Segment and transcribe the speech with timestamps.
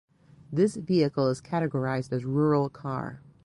[0.51, 3.21] This vehicle is categorized as rural car.